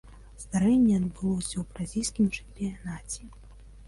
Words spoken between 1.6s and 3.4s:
бразільскім чэмпіянаце.